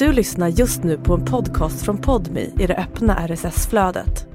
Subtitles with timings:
[0.00, 4.26] Du lyssnar just nu på en podcast från Podmi i det öppna RSS-flödet.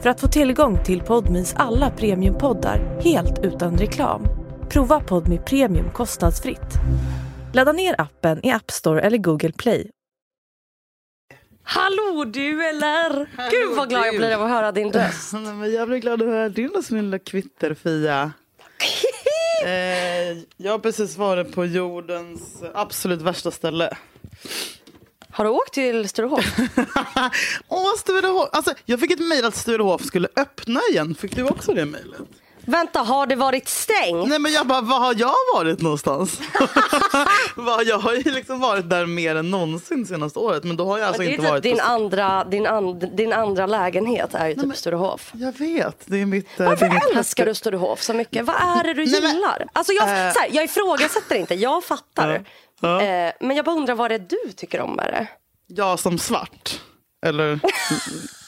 [0.00, 4.22] För att få tillgång till Podmis alla premiumpoddar helt utan reklam,
[4.70, 6.74] prova Podmi Premium kostnadsfritt.
[7.54, 9.90] Ladda ner appen i App Store eller Google Play.
[11.62, 13.28] Hallå du eller?
[13.36, 15.32] Hallå, Gud vad glad jag blir av att höra din röst.
[15.32, 18.32] Men jag blir glad att höra din röst, min lilla kvitterfia.
[19.64, 23.96] eh, jag har precis varit på jordens absolut värsta ställe.
[25.32, 26.44] Har du åkt till Sturehof?
[27.68, 28.48] Åh, Sturehof!
[28.52, 31.14] Alltså, jag fick ett mejl att Sturehof skulle öppna igen.
[31.14, 32.20] Fick du också det mejlet?
[32.60, 34.28] Vänta, har det varit stängt?
[34.28, 36.40] Nej men jag bara, var har jag varit någonstans?
[37.86, 40.64] Jag har ju liksom varit där mer än någonsin senaste året.
[40.64, 41.82] Men då har jag alltså inte typ varit din, på...
[41.84, 45.30] andra, din, and, din andra lägenhet är ju typ Sturehof.
[45.34, 46.46] Jag vet, det är mitt...
[46.46, 48.46] eh, det är Varför mitt älskar du Sturehof så mycket?
[48.46, 49.66] Vad är det du Nej, men- gillar?
[49.72, 50.32] Alltså jag, Eh.
[50.32, 52.30] så här, jag ifrågasätter inte, jag fattar.
[52.34, 52.40] Ja.
[52.82, 55.26] Eh, men jag bara undrar vad det är du tycker om med det?
[55.66, 56.80] Jag som svart?
[57.26, 57.60] Eller?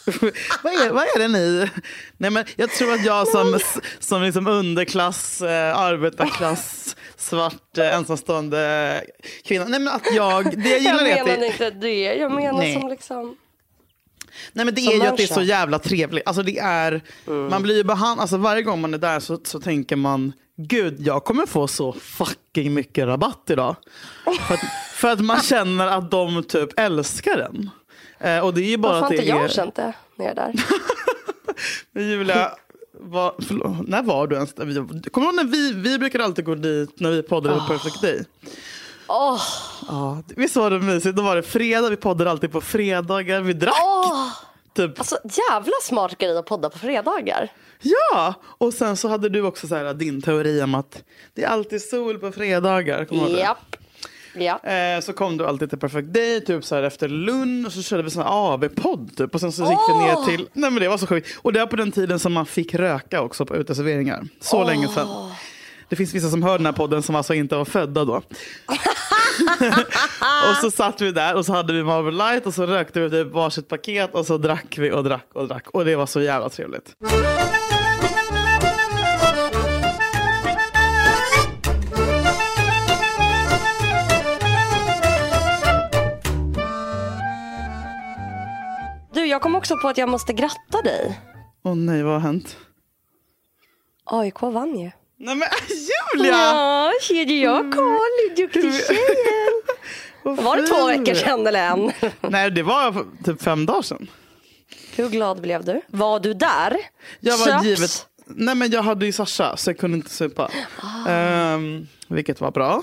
[0.63, 1.69] vad, är, vad är det ni?
[2.17, 3.59] Nej, men jag tror att jag som,
[3.99, 9.05] som liksom underklass, eh, arbetarklass, svart, eh, ensamstående
[9.45, 9.65] kvinna.
[9.65, 12.81] Nej, men att jag, det jag gillar jag menar det, inte det, jag menar Nej.
[12.81, 13.37] som liksom...
[14.53, 16.27] nej, men det som är ju att det är så jävla trevligt.
[16.27, 17.03] Alltså det är,
[17.51, 20.33] man blir ju behandlad, alltså varje gång man är där så, så tänker man
[20.67, 23.77] Gud, jag kommer få så fucking mycket rabatt idag.
[24.49, 24.61] För att,
[24.93, 27.71] för att man känner att de typ älskar en.
[28.19, 29.41] Eh, och det är ju bara Varför har inte det är...
[29.41, 30.55] jag känt det när jag är där?
[31.93, 32.51] Men Julia,
[32.93, 35.11] vad, förlåt, när var du ens där?
[35.11, 38.03] Kommer du ihåg när vi, vi brukade alltid gå dit när vi poddade på Perfect
[38.03, 38.25] Day?
[39.09, 39.41] Åh,
[39.89, 41.17] Ja, visst var det mysigt?
[41.17, 43.41] Då var det fredag, vi poddade alltid på fredagar.
[43.41, 44.29] Vi drack åh.
[44.75, 44.99] typ.
[44.99, 45.19] Alltså
[45.51, 47.53] jävla smart grej att podda på fredagar.
[47.83, 48.35] Ja!
[48.43, 51.03] Och sen så hade du också så här, din teori om att
[51.35, 53.05] det är alltid sol på fredagar.
[53.05, 53.43] Kommer du ihåg det?
[53.43, 53.77] Japp.
[54.35, 54.71] Ja.
[54.71, 57.83] Eh, så kom du alltid till Perfect Day typ så här efter lunch och så
[57.83, 59.35] körde vi sån här AV-podd typ.
[59.35, 61.39] Och sen så gick vi ner till, nej men det var så sjukt.
[61.43, 64.27] Och det var på den tiden som man fick röka också på uteserveringar.
[64.41, 65.31] Så länge sedan.
[65.89, 68.23] Det finns vissa som hör den här podden som alltså inte var födda då.
[70.51, 73.11] och så satt vi där och så hade vi Marvel Light och så rökte vi
[73.11, 75.71] typ varsitt paket och så drack vi och drack och drack.
[75.71, 76.95] Och det var så jävla trevligt.
[89.13, 91.21] Du, jag kom också på att jag måste gratta dig.
[91.63, 92.57] Åh nej, vad har hänt?
[94.05, 94.91] AIK vann ju.
[95.21, 95.49] Nej men
[96.17, 96.33] Julia!
[96.33, 99.63] Ja, kedja jag Karl, duktig tjejen.
[100.23, 101.93] Var det två veckor sedan eller en?
[102.21, 104.11] Nej, det var typ fem dagar sedan.
[104.97, 105.81] Hur glad blev du?
[105.87, 106.77] Var du där?
[107.21, 107.65] Jag var Köps?
[107.65, 108.07] givet...
[108.27, 110.51] Nej men jag hade ju Sasha så jag kunde inte supa.
[111.09, 112.83] Ehm, vilket var bra.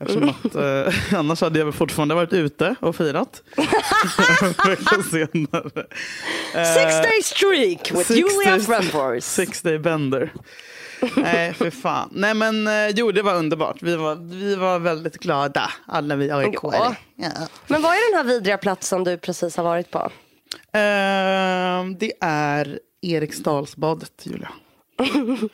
[0.00, 3.42] Eftersom att, eh, annars hade jag väl fortfarande varit ute och firat.
[5.10, 5.86] Senare.
[6.54, 9.24] Eh, Six day streak with Julia Frempors.
[9.24, 10.32] Six day bender.
[11.16, 12.08] Nej, för fan.
[12.12, 13.82] Nej, men eh, jo, det var underbart.
[13.82, 16.94] Vi var, vi var väldigt glada, alla vi aik Ja.
[17.66, 20.10] Men vad är den här vidriga platsen du precis har varit på?
[20.72, 24.48] Ehm, Det är Eriksdalsbadet, Julia.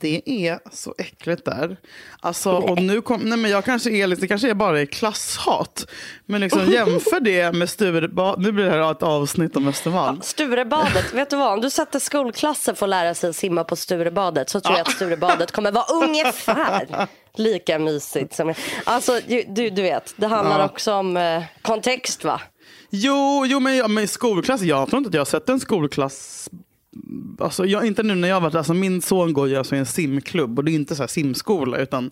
[0.00, 1.76] Det är så äckligt där.
[2.20, 5.86] Alltså, och nu kom, nej men jag kanske är, det kanske är bara är klasshat.
[6.26, 8.40] Men liksom jämför det med Sturebadet.
[8.44, 10.20] Nu blir det här ett avsnitt om Östermalm.
[10.22, 11.52] Sturebadet, vet du vad?
[11.52, 14.92] Om du sätter skolklasser för att lära sig simma på Sturebadet så tror jag att
[14.94, 17.06] Sturebadet kommer vara ungefär
[17.36, 18.34] lika mysigt.
[18.34, 18.54] Som...
[18.84, 20.64] Alltså, du, du vet, det handlar Ja.
[20.64, 22.40] också om eh, kontext va?
[22.90, 26.48] Jo, jo men, ja, men skolklass, jag tror inte att jag har sett en skolklass
[27.38, 29.86] Alltså, jag, inte nu när jag varit alltså, Min son går ju alltså i en
[29.86, 32.10] simklubb och det är inte så här simskola utan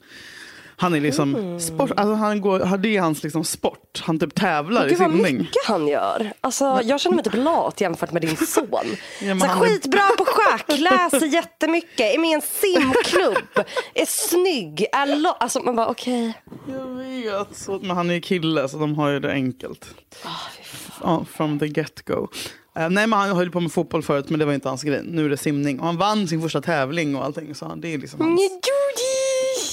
[0.80, 1.60] han är liksom Mm.
[1.60, 4.02] sport, alltså han går, det är hans liksom sport.
[4.06, 5.38] Han typ tävlar i Gud vad simning.
[5.38, 6.32] mycket han gör.
[6.40, 8.68] Alltså, jag känner mig typ lat jämfört med din son.
[9.22, 14.86] men så han skitbra på schack, läser jättemycket, är med i en simklubb, är snygg,
[14.92, 16.32] är lo- Alltså man bara okej.
[16.68, 19.94] Jag vet, så, men han är ju kille så de har ju det enkelt.
[21.02, 22.28] Ja, from the get go.
[22.78, 25.02] Eh, nej men han höll på med fotboll förut men det var inte hans grej.
[25.04, 25.80] Nu är det simning.
[25.80, 27.54] Och han vann sin första tävling och allting.
[27.54, 28.40] Så det är liksom hans...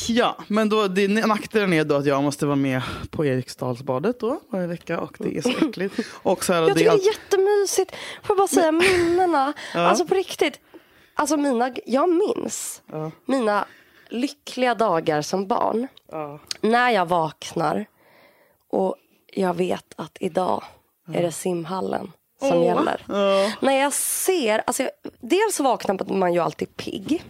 [0.07, 4.39] Ja, men då, det, nackdelen är då att jag måste vara med på Eriksdalsbadet då
[4.49, 5.99] varje vecka och det är så äckligt.
[6.09, 7.91] Och så här, Jag det tycker det är jättemysigt.
[8.23, 9.53] Får jag bara säga minnena.
[9.73, 10.59] Alltså på riktigt.
[11.15, 12.81] Alltså mina, jag minns
[13.25, 13.65] mina
[14.09, 15.87] lyckliga dagar som barn.
[16.61, 17.85] När jag vaknar
[18.71, 18.95] och
[19.33, 20.63] jag vet att idag
[21.13, 23.01] är det simhallen som gäller.
[23.59, 27.23] När jag ser, alltså jag, dels vaknar man ju alltid pigg.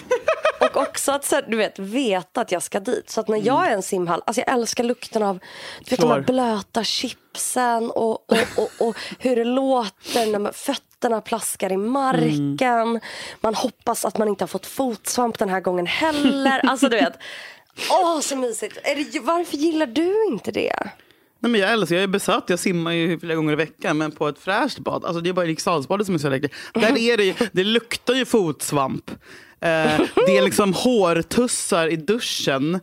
[0.60, 3.10] och också att så här, du vet, veta att jag ska dit.
[3.10, 5.38] Så att när jag är i en simhall, alltså jag älskar lukten av
[5.84, 10.52] du vet, de här blöta chipsen och, och, och, och hur det låter när man,
[10.52, 13.00] fötterna plaskar i marken.
[13.40, 16.66] Man hoppas att man inte har fått fotsvamp den här gången heller.
[16.66, 17.18] Alltså du vet,
[17.90, 18.78] åh så mysigt.
[18.84, 20.90] Det, varför gillar du inte det?
[21.42, 22.44] Nej, men jag älskar, jag är besatt.
[22.46, 25.04] Jag simmar ju flera gånger i veckan, men på ett fräscht bad.
[25.04, 26.52] Alltså, det är bara Eriksdalsbadet som är så läckert.
[26.74, 29.10] Där är det, ju, det luktar ju fotsvamp.
[29.10, 32.74] Eh, det är liksom hårtussar i duschen.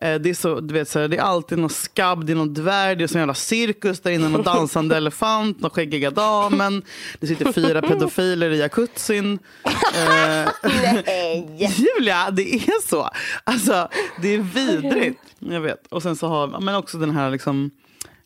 [0.00, 2.36] Eh, det, är så, du vet, så här, det är alltid någon skabb, det är
[2.36, 6.82] någon dvärg, det är en jävla cirkus där inne, någon dansande elefant, någon skäggiga damen.
[7.20, 9.38] Det sitter fyra pedofiler i jacuzzin.
[9.64, 11.48] Eh, Nej.
[11.76, 13.10] Julia, det är så.
[13.44, 13.88] Alltså,
[14.22, 15.20] det är vidrigt.
[15.38, 15.86] Jag vet.
[15.86, 17.70] Och sen så har men också den här liksom,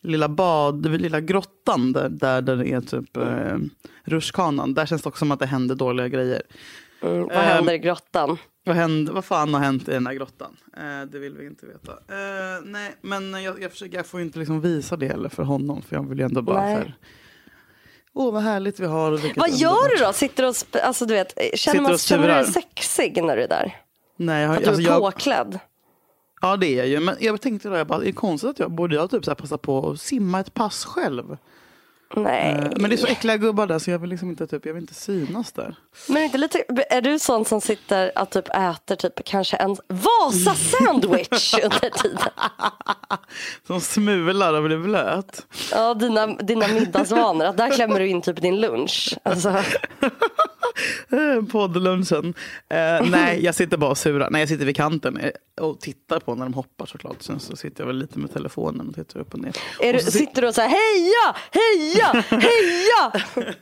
[0.05, 3.56] lilla bad, lilla grottan där, där, det är typ eh,
[4.05, 4.75] rutschkanan.
[4.75, 6.43] Där känns det också som att det händer dåliga grejer.
[7.03, 8.37] Mm, vad Ehm, händer i grottan?
[8.65, 10.56] Vad, hände, vad fan har hänt i den här grottan?
[10.77, 11.93] Eh, det vill vi inte veta.
[11.93, 15.83] Eh, nej, men jag, jag, försöker, jag får inte liksom visa det heller för honom.
[15.83, 16.75] För jag vill ju ändå bara Nej.
[16.77, 16.95] så här,
[18.17, 19.11] Åh, vad härligt vi har.
[19.11, 20.12] Vad gör underbart." du då?
[20.12, 23.37] Sitter du och, alltså, du vet, Sitter känner, man, och känner du dig sexig när
[23.37, 23.77] du är där?
[24.17, 25.59] Nej, jag, har- Att du alltså, är jag, påklädd?
[26.44, 27.00] Ja det är jag ju.
[27.00, 29.35] Men jag tänkte då, jag bara, det konstigt att jag borde jag typ så här
[29.35, 31.37] passa på att simma ett pass själv.
[32.17, 32.53] Nej.
[32.53, 34.75] Eh, Men det är så äckliga gubbar där så jag vill liksom inte, typ, jag
[34.75, 35.75] vill inte synas där.
[36.09, 41.55] Men inte lite, är du sån som sitter och typ äter typ kanske en Vasa-sandwich
[41.65, 42.19] under tiden?
[43.67, 45.47] Som smular och blir blöt.
[45.73, 47.45] Ja, dina, dina middagsvanor.
[47.45, 49.15] Att där klämmer du in typ din lunch.
[49.23, 49.55] Alltså,
[51.53, 52.35] Poddlunchen.
[52.69, 54.31] Eh, nej, jag sitter bara och surar.
[54.31, 55.31] Nej, jag sitter vid kanten eh,
[55.65, 57.23] och tittar på när de hoppar såklart.
[57.23, 59.53] Sen så sitter jag väl lite med telefonen och tittar upp och ner.
[59.81, 63.12] du, Och sitter du och säger heja, heja, heja?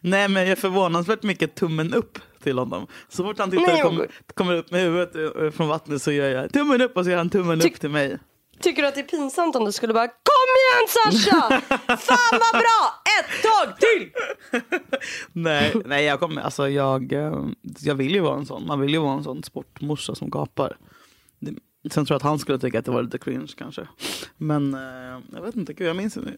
[0.00, 2.86] Nej, men jag är förvånansvärt mycket tummen upp till honom.
[3.08, 6.12] Så fort han tittar Nej, och kommer, kommer upp med huvudet eh, från vattnet så
[6.12, 8.18] gör jag tummen upp och så gör han tummen Tyck- upp till mig.
[8.60, 11.60] Tycker du att det är pinsamt om du skulle bara Kom igen Sasha!
[11.96, 13.02] Fan vad bra!
[13.20, 14.10] Ett tag till!
[15.32, 17.44] Nej, nej jag, kommer, alltså jag, eh,
[17.80, 18.66] jag vill ju vara en sån.
[18.66, 20.76] Man vill ju vara en sån sportmorsa som gapar.
[21.38, 21.54] Det,
[21.90, 23.86] sen tror jag att han skulle tycka att det var lite cringe kanske.
[24.36, 26.30] Men eh, jag vet inte, gud, jag minns inte.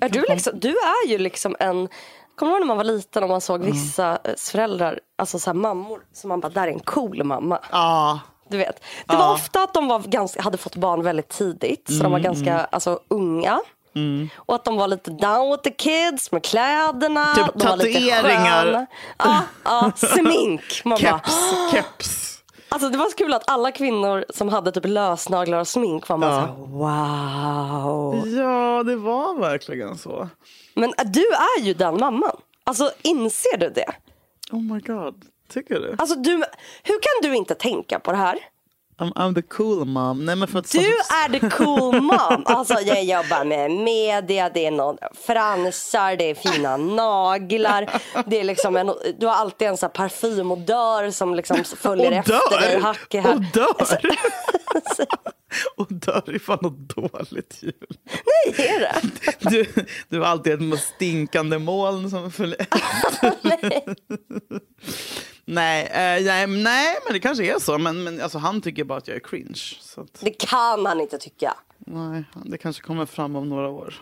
[0.00, 1.88] Är du, liksom, du är ju liksom en
[2.34, 5.50] Kommer du ihåg när man var liten och man såg vissa eh, föräldrar, alltså så
[5.50, 7.58] här mammor, som man bara, där är en cool mamma.
[7.72, 8.84] Ja, Du vet.
[9.06, 12.18] Det var ofta att de var ganska, hade fått barn väldigt tidigt, så de var
[12.18, 13.60] ganska alltså, unga.
[14.36, 17.34] Och att de var lite down with the kids med kläderna.
[17.34, 18.64] Typ de var lite tatueringar.
[18.64, 18.86] sköna.
[19.18, 20.82] Ja, ja, smink.
[20.84, 21.34] Man bara, keps,
[21.72, 22.31] keps.
[22.72, 26.16] Alltså det var så kul att alla kvinnor som hade typ lösnaglar och smink var
[26.16, 26.34] man Ja.
[26.34, 28.28] så här, wow.
[28.28, 30.28] Ja, det var verkligen så.
[30.74, 32.36] Men äh, du är ju den mamman.
[32.64, 33.92] Alltså inser du det?
[34.52, 35.94] Oh my god, tycker du?
[35.98, 36.30] Alltså du,
[36.82, 38.38] hur kan du inte tänka på det här?
[39.02, 40.24] I'm, I'm the cool mom.
[40.24, 42.42] Nej, men för att Du är the cool mom.
[42.44, 48.00] Alltså jag jobbar med media, det är någon fransar, det är fina naglar.
[48.26, 52.16] Det är liksom en, du har alltid en sån här parfymodör som liksom följer och
[52.16, 52.80] efter dig.
[52.80, 53.36] Hack hack.
[53.36, 53.98] Och dör!
[55.76, 57.74] och dör fan något dåligt jul.
[58.04, 59.00] Nej, är det?
[59.50, 59.66] Du,
[60.08, 62.66] du har alltid ett stinkande moln som följer
[65.44, 67.78] nej, eh, nej, nej, men det kanske är så.
[67.78, 69.60] Men, men alltså, han tycker bara att jag är cringe.
[69.80, 71.54] Så att, Det kan han inte tycka.
[71.78, 73.94] nej, det kanske kommer fram om några år.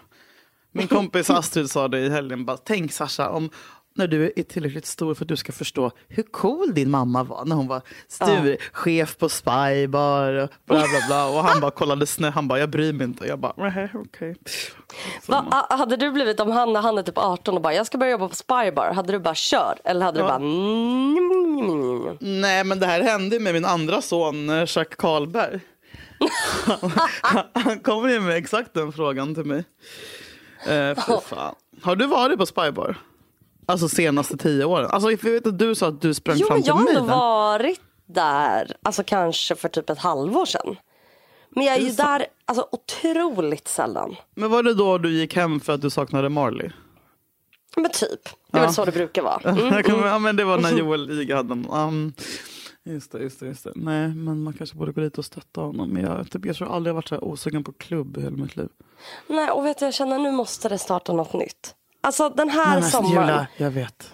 [0.72, 2.44] Min kompis Astrid sa det i helgen.
[2.44, 3.50] Bara, Tänk Sasha, om
[3.94, 7.44] när du är tillräckligt stor för att du ska förstå hur cool din mamma var
[7.44, 11.26] när hon var stur, chef på Spybar och bla bla bla.
[11.28, 12.30] Och han bara kollade snö.
[12.30, 13.26] Han bara, jag bryr mig inte.
[13.26, 13.52] Jag bara,
[13.94, 14.36] okej.
[15.26, 17.98] Va, a- hade du blivit om han han är typ 18 och bara jag ska
[17.98, 18.92] börja jobba på Spybar.
[18.94, 19.78] Hade du bara kör?
[19.84, 24.56] Eller hade du bara mm, Nej, men det här hände med min andra son, eh,
[24.56, 25.60] Jacques Karlberg.
[27.22, 29.64] han, han kommer ju med exakt den frågan till mig.
[30.68, 31.54] Eh, fy fan.
[31.82, 32.96] Har du varit på Spybar?
[33.70, 34.90] Alltså senaste tio åren?
[34.90, 36.94] Alltså, jag vet att du sa att du sprang Jo fram till jag har mig.
[36.96, 40.76] ändå varit där, alltså kanske för typ ett halvår sedan.
[41.50, 44.16] Men jag är ju där alltså, otroligt sällan.
[44.34, 46.70] Men var det då du gick hem för att du saknade Marley?
[47.76, 48.20] Men typ,
[48.52, 49.40] det är väl så det brukar vara.
[49.50, 49.82] Mm.
[49.82, 52.12] Kommer- ja, men det var när Joel Iga hade en- um,
[52.84, 53.72] Just det, just det, just det.
[53.74, 55.88] Nej, men man kanske borde gå dit och stötta honom.
[55.90, 58.36] Men jag, typ, jag tror aldrig jag varit så här osugen på klubb i hela
[58.36, 58.68] mitt liv.
[59.26, 61.74] Nej, och vet du, jag känner nu måste det starta något nytt.
[62.00, 63.26] Alltså den här Men, alltså, sommaren.
[63.28, 64.12] Julia, jag vet.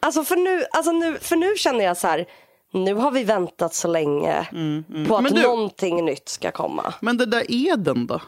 [0.00, 2.26] Alltså för nu, alltså nu, för nu känner jag så här.
[2.72, 6.94] Nu har vi väntat så länge på att Mm, Men du- någonting nytt ska komma.
[7.00, 8.20] Men det där Eden då?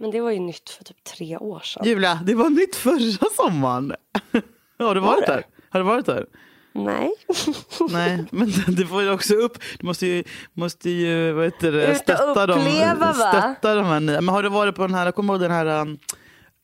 [0.00, 1.82] Men det var ju nytt för typ tre år sedan.
[1.86, 3.92] Julia, det var nytt förra sommaren.
[4.78, 5.32] Har du varit det?
[5.32, 5.44] där?
[5.70, 6.26] Har du varit där?
[6.72, 7.10] Nej.
[7.90, 11.94] Nej, men du får ju också upp, du måste ju, måste ju vad heter det,
[11.94, 13.14] stötta, dem, uppleva, va?
[13.14, 14.20] stötta de här nya.
[14.20, 15.98] Men har du varit på den här, kommer ihåg den här um,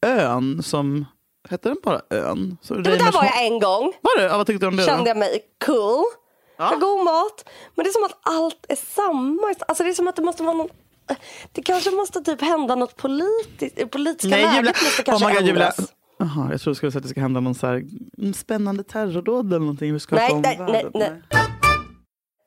[0.07, 1.05] ön som,
[1.51, 2.57] hette den bara ön?
[2.63, 3.93] Så Men där var jag en gång.
[4.01, 4.25] Var det?
[4.25, 5.09] Ja, vad tyckte du om det Kände då?
[5.09, 6.05] jag mig cool.
[6.59, 6.77] Ja.
[6.81, 7.49] God mat.
[7.75, 9.55] Men det är som att allt är samma.
[9.69, 10.69] Alltså det är som att det måste vara någon...
[11.53, 13.91] Det kanske måste typ hända något politiskt.
[13.91, 14.73] Politiska Nej, läget Julia.
[14.85, 15.67] måste Oh kanske my God, Julia.
[15.67, 15.93] ändras.
[16.19, 17.85] Jaha, jag trodde du skulle säga att det ska hända någon så här
[18.35, 19.93] spännande terrordåd eller någonting.
[19.93, 21.23] Vi ska Nej, nej, nej, nej.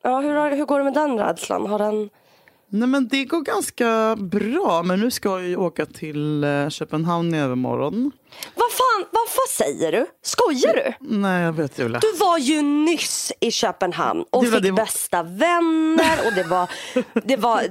[0.03, 1.65] Ja, hur, hur går det med den rädslan?
[1.65, 2.10] Har den...
[2.71, 4.83] Nej men det går ganska bra.
[4.83, 8.11] Men nu ska jag ju åka till eh, Köpenhamn i övermorgon.
[8.55, 10.05] Vad fan, vad, vad säger du?
[10.21, 10.93] Skojar du?
[11.17, 11.99] Nej jag vet Julia.
[11.99, 16.69] Du var ju nyss i Köpenhamn och var- fick var- bästa vänner och det var,
[17.23, 17.61] det var,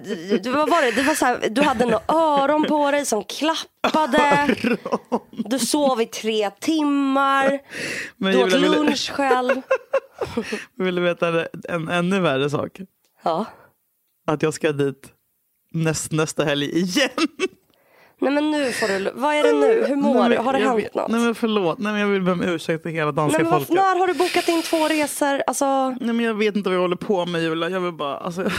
[0.43, 3.25] det var, var det, det var så här, du hade några öron på dig som
[3.25, 4.57] klappade.
[5.31, 7.59] Du sov i tre timmar.
[8.17, 9.63] Men Du åt Julia, vill, lunch själv.
[10.77, 12.81] vill du veta en ännu värre sak?
[13.23, 13.45] Ja.
[14.29, 15.13] Att jag ska dit
[15.73, 17.09] näst, nästa helg igen.
[18.21, 19.85] Nej men nu får du, vad är det nu?
[19.89, 20.35] Hur mår Nej, du?
[20.37, 21.11] men Har det hänt vet- något?
[21.11, 21.79] Nej men förlåt.
[21.79, 23.85] Nej, men jag vill be om ursäkt till hela Nej, danska men vad, folket.
[23.85, 25.43] när har du bokat in två resor?
[25.47, 27.69] Alltså, Nej men jag vet inte vad jag håller på med Julia.
[27.69, 28.43] Jag vill bara, alltså.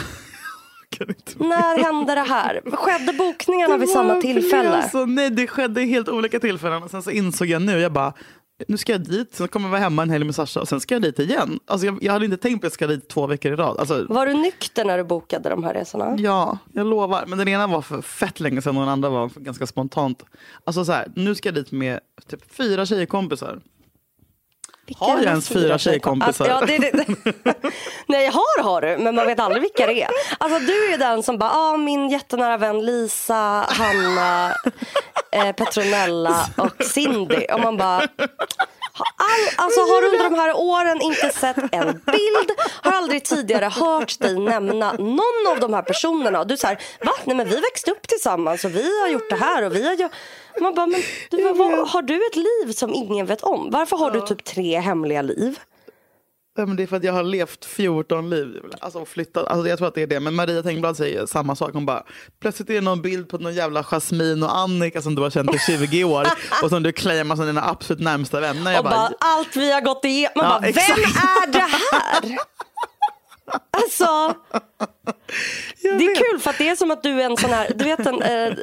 [0.91, 2.61] Jag kan inte när hände det här?
[2.71, 4.69] Skedde bokningarna vid Det samma var tillfälle?
[4.69, 6.83] Alltså, nej, det skedde helt olika tillfällen.
[6.83, 8.13] Och sen så insåg jag nu, jag bara,
[8.67, 10.79] nu ska jag dit, sen kommer jag vara hemma en helg med Sasha och sen
[10.81, 11.59] ska jag dit igen.
[11.65, 13.77] Alltså, jag, jag hade inte tänkt på att jag ska dit två veckor i rad.
[13.79, 16.15] Alltså, Var du nykter när du bokade de här resorna?
[16.19, 17.25] ja, jag lovar.
[17.27, 20.23] Men den ena var för fett länge sedan och den andra var ganska spontant.
[20.63, 21.99] Alltså så här, nu ska jag dit med
[22.29, 23.59] typ fyra tjejkompisar.
[24.89, 26.49] Vilka Har jag de ens fyra tjejkompisar?
[26.49, 27.05] Alltså, ja, det, det,
[28.07, 30.09] nej, har har du, men man vet aldrig vilka det är.
[30.37, 34.53] Alltså, du är den som bara, ah, min jättenära vän Lisa, Hanna,
[35.31, 37.45] eh, Petronella och Cindy.
[37.53, 38.07] Och man bara,
[39.15, 42.51] all, alltså, har du under de här åren inte sett en bild,
[42.81, 46.39] har aldrig tidigare hört dig nämna någon av de här personerna.
[46.39, 47.11] Och du säger, va?
[47.25, 49.93] Nej, men vi växte upp tillsammans och vi har gjort det här och vi har
[49.93, 50.11] gjort...
[50.61, 53.69] Man bara, men du, vad, har du ett liv som ingen vet om?
[53.71, 55.59] Varför har du typ tre hemliga liv?
[56.65, 58.61] Men det är för att jag har levt 14 liv.
[58.79, 59.47] Alltså flyttat.
[59.47, 60.19] Alltså jag tror att det är det.
[60.19, 61.73] Men Maria Tengblad säger samma sak.
[61.73, 62.03] Hon bara,
[62.41, 65.55] plötsligt är det någon bild på någon jävla Jasmin och Annika som du har känt
[65.55, 66.27] i 20 år.
[66.63, 68.71] och som du claimar som dina absolut närmsta vänner.
[68.71, 70.31] Jag Och bara, allt vi har gått igenom.
[70.35, 70.97] Man Ja, bara, exakt.
[70.97, 72.37] vem är det här?
[73.71, 74.33] Alltså,
[75.81, 77.83] det är kul för att det är som att du är en sån här, du
[77.83, 78.53] vet en, eh,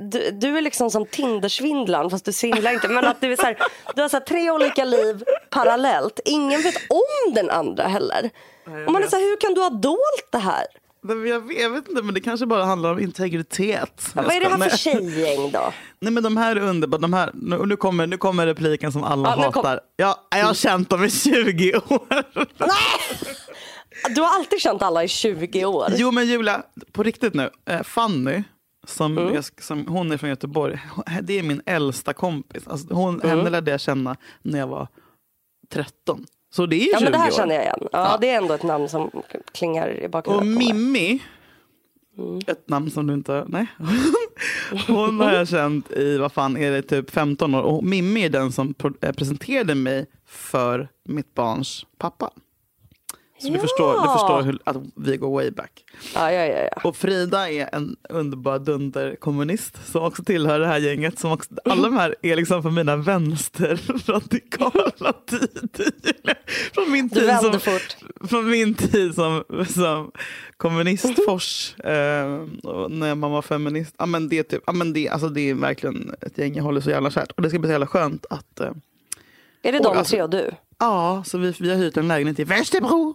[0.00, 2.88] du, du är liksom som Tindersvindlaren fast du svindlar inte.
[2.88, 3.58] Men att du är så här,
[3.94, 6.20] du har så tre olika liv parallellt.
[6.24, 8.30] Ingen vet om den andra heller.
[8.64, 10.64] jag Och man är så här, hur kan du ha dolt det här?
[11.04, 14.02] Men jag, vet, jag vet inte, men det kanske bara handlar om integritet.
[14.14, 14.70] Vad är det här Nej.
[14.70, 15.72] för tjejgäng då?
[16.00, 17.00] Nej men de här är underbara.
[17.00, 19.80] De här, nu, nu, kommer, nu kommer repliken som alla Ja, kom- hatar.
[19.96, 22.22] Ja, jag har känt dem i 20 år.
[24.10, 25.86] Du har alltid känt alla i 20 år.
[25.96, 27.50] Jo men Julia, på riktigt nu.
[27.64, 28.42] Eh, Fanny,
[28.86, 29.34] som, Mm.
[29.34, 30.78] jag, som, hon är från Göteborg.
[31.22, 32.66] Det är min äldsta kompis.
[32.66, 33.38] Alltså, hon, Mm.
[33.38, 34.88] Henne lärde jag känna när jag var
[35.72, 36.26] 13.
[36.54, 37.32] Så det är 20 Ja men det här år.
[37.36, 37.78] känner jag igen.
[37.80, 38.18] Ja, Ja.
[38.20, 39.10] Det är ändå ett namn som
[39.54, 40.54] klingar i Och bakgrunden.
[40.54, 40.66] mig.
[40.72, 41.18] Mimmi,
[42.18, 42.40] Mm.
[42.46, 43.44] ett namn som du inte...
[43.48, 43.66] Nej.
[44.86, 47.62] Hon har jag känt i, vad fan är det, typ 15 år.
[47.62, 52.30] Och Mimmi är den som eh, presenterade mig för mitt barns pappa.
[53.42, 53.60] Så du Ja.
[53.60, 55.84] förstår, du förstår hur, att vi går way back.
[56.14, 56.80] Ja, ja, ja, ja.
[56.88, 61.18] Och Frida är en underbar dunderkommunist som också tillhör det här gänget.
[61.18, 64.90] Som också, alla de här är liksom från mina vänsterradikala
[65.26, 66.34] tider.
[66.74, 67.96] Från min Du tid som, fort.
[68.28, 70.10] från min tid som, som
[70.56, 71.74] kommunistfors.
[71.78, 71.88] eh,
[72.88, 73.94] när man var feminist.
[73.98, 76.80] Ja, men det, typ, ja, men det, alltså det är verkligen ett gäng jag håller
[76.80, 77.32] så jävla kärt.
[77.32, 78.70] Och det ska bli så jävla skönt att eh,
[79.62, 80.50] Är det Och de alltså- tre och du?
[80.78, 83.14] Ja, så vi, vi har hyrt en lägenhet i Västerbro.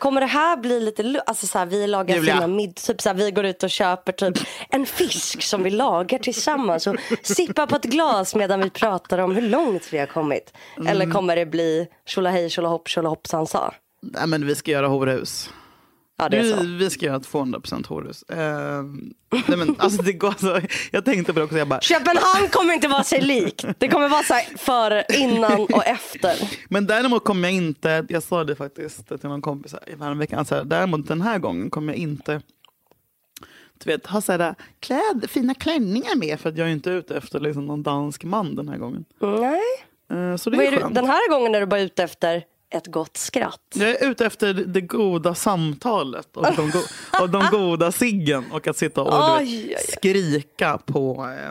[0.00, 2.34] Kommer det här bli lite, alltså så här, vi lagar Julia.
[2.34, 4.38] fina mid, typ så här, vi går ut och köper typ
[4.70, 9.34] en fisk som vi lagar tillsammans och sippar på ett glas medan vi pratar om
[9.34, 10.52] hur långt vi har kommit.
[10.76, 10.86] Mm.
[10.86, 13.74] Eller kommer det bli tjolahej tjolahopp tjolahoppsan sa?
[14.02, 15.50] Nej, men vi ska göra horhus.
[16.20, 16.62] Ja det är Vi, så.
[16.62, 18.22] vi ska göra ett 200% horhus.
[18.22, 18.82] Eh,
[19.48, 20.60] nej men, alltså, det går så,
[20.90, 21.58] jag tänkte på det också.
[21.58, 23.64] Jag bara, Köpenhamn kommer inte vara sig lik.
[23.78, 26.32] Det kommer vara så här före, innan och efter.
[26.68, 30.44] men däremot kommer jag inte, jag sa det faktiskt till någon kompis här i veckan,
[30.44, 32.40] så här, däremot den här gången kommer jag inte
[33.84, 37.16] du vet, ha så här, kläd, fina klänningar med för att jag är inte ute
[37.16, 39.04] efter liksom, någon dansk man den här gången.
[39.20, 39.60] Nej.
[40.10, 42.86] Eh, så det är är du, den här gången är du bara ute efter ett
[42.86, 43.60] gott skratt.
[43.74, 46.82] Jag är ute efter det goda samtalet och de, go-
[47.22, 51.48] och de goda ciggen och att sitta och aj, vet, skrika på eh,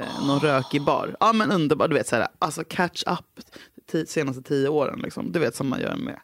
[0.00, 1.16] eh, någon rökig bar.
[1.20, 3.40] Ja men underbart, du vet så här, alltså catch up.
[4.08, 5.00] senaste tio åren.
[5.02, 5.32] Liksom.
[5.32, 6.20] Du vet som man gör med,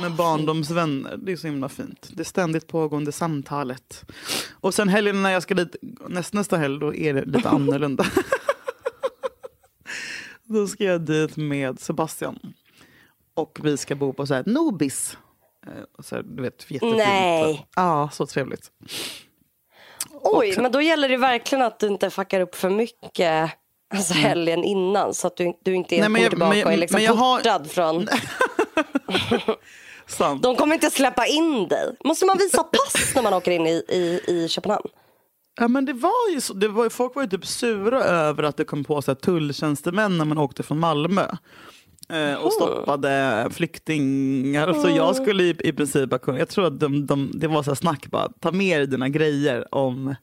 [0.00, 1.16] med barndomsvänner.
[1.16, 2.08] Det är så himla fint.
[2.12, 4.04] Det ständigt pågående samtalet.
[4.52, 5.76] Och sen helgen när jag ska dit,
[6.08, 8.06] näst, nästa helg, då är det lite annorlunda.
[10.44, 12.38] då ska jag dit med Sebastian.
[13.34, 15.16] Och vi ska bo på så här Nobis.
[15.66, 15.72] Eh,
[16.02, 16.96] Så här, du vet, jättefint.
[16.96, 17.66] Nej.
[17.76, 18.70] Ja, så trevligt.
[20.22, 23.50] Oj, men då gäller det verkligen att du inte fuckar upp för mycket
[23.94, 26.72] alltså helgen innan så att du, du inte är Nej, jag- tillbaka men jag- och
[26.72, 28.08] är liksom jag har- portad från...
[30.06, 30.42] Sant.
[30.42, 31.96] De kommer inte släppa in dig.
[32.04, 34.86] Måste man visa pass när man åker in i, i, i Köpenhamn?
[35.60, 38.56] Ja, men det var ju så, det var, folk var ju typ sura över att
[38.56, 41.26] det kom på så här, tulltjänstemän när man åkte från Malmö.
[42.08, 44.72] Eh, och stoppade flyktingar.
[44.72, 47.62] Så jag skulle i, i princip ha kunnat, jag tror att de, de, det var
[47.62, 50.14] så här snack bara, ta med dig dina grejer om,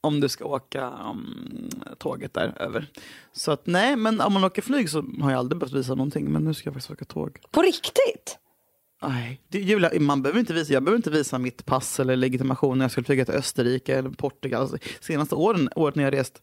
[0.00, 2.86] om du ska åka um, tåget där över.
[3.32, 6.32] Så att nej, men om man åker flyg så har jag aldrig behövt visa någonting.
[6.32, 7.38] Men nu ska jag faktiskt åka tåg.
[7.50, 8.38] På riktigt?
[9.02, 12.78] Nej, det, Julia, man behöver inte visa, jag behöver inte visa mitt pass eller legitimation
[12.78, 14.60] när jag skulle flyga till Österrike eller Portugal.
[14.60, 16.42] Alltså, senaste åren, året när jag rest.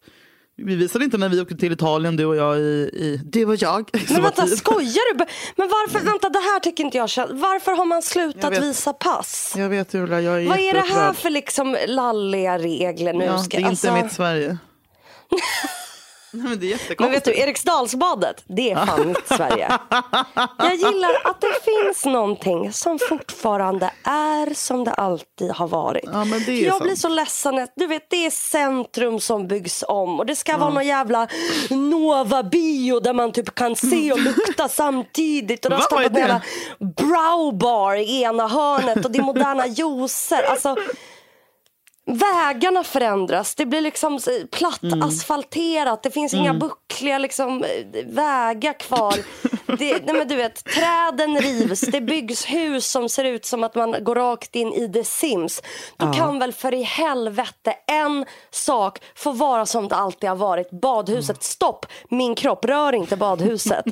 [0.56, 2.60] Vi visade inte när vi åkte till Italien, du och jag i...
[2.60, 3.90] i du och jag.
[4.10, 5.24] Men vänta, skojar du?
[5.56, 8.62] Men varför, vänta det här tycker inte jag känns- Varför har man slutat vet.
[8.62, 9.54] visa pass?
[9.56, 13.24] Jag vet Julia, jag är Vad är det här för liksom lalliga regler nu?
[13.24, 14.58] Ja, Ska- det är alltså- inte mitt Sverige.
[16.32, 19.78] Men det är Men vet du, Eriksdalsbadet, det är fan mitt Sverige.
[20.58, 26.04] Jag gillar att det finns någonting som fortfarande är som det alltid har varit.
[26.12, 26.82] Ja, jag sant.
[26.82, 30.56] blir så ledsen, att- du vet det är centrum som byggs om och det ska
[30.56, 31.28] vara någon jävla
[31.70, 36.14] Nova Bio där man typ kan se och lukta samtidigt och de har stoppat en
[36.16, 36.40] jävla
[36.78, 36.84] det?
[36.96, 40.42] brow bar i ena hörnet och det är moderna juicer.
[40.50, 40.76] Alltså,
[42.14, 44.18] Vägarna förändras, det blir liksom
[44.52, 45.02] platt Mm.
[45.02, 49.14] asfalterat, det finns inga buckliga liksom, eh, vägar kvar.
[49.78, 53.74] Det, nej men du vet, träden rivs, det byggs hus som ser ut som att
[53.74, 55.62] man går rakt in i The Sims.
[55.96, 60.70] Då kan väl för i helvete en sak få vara som det alltid har varit.
[60.70, 61.86] Badhuset, stopp!
[62.08, 63.84] Min kropp, rör inte badhuset.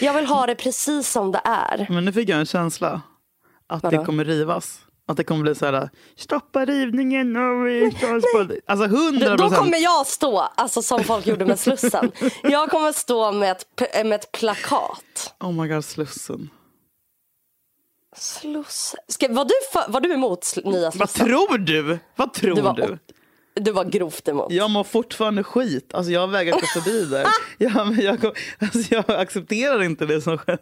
[0.00, 1.86] Jag vill ha det precis som det är.
[1.90, 3.00] Men nu fick jag en känsla
[3.68, 3.98] att Vadå?
[3.98, 4.78] det kommer rivas.
[5.08, 7.96] Att det kommer bli så här, stoppa rivningen och vi
[8.66, 9.60] Alltså hundra Då procent.
[9.60, 12.12] kommer jag stå, alltså som folk gjorde med Slussen.
[12.42, 15.34] Jag kommer stå med ett, med ett plakat.
[15.40, 16.50] Oh my god, Slussen.
[18.16, 19.00] Slussen.
[19.08, 21.26] Ska, var, du för, var du emot sl- nya Vad Slussen?
[21.26, 21.98] tror du?
[22.16, 22.98] Vad tror Du var, du?
[23.60, 24.52] du var grovt emot.
[24.52, 25.94] Jag mår fortfarande skit.
[25.94, 27.26] Alltså jag vägrar gå förbi där.
[27.58, 30.60] Jag, jag, alltså jag accepterar inte det som skett.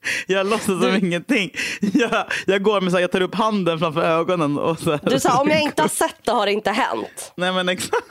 [0.26, 1.50] Jag låtsas som ingenting.
[1.80, 4.58] Jag, jag går med så här, jag tar upp handen framför ögonen.
[4.58, 5.00] Och så här.
[5.02, 7.32] Du sa om jag inte har sett det har det inte hänt.
[7.36, 8.06] Nej men exakt.